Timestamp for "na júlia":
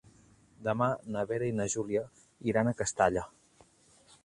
1.59-2.03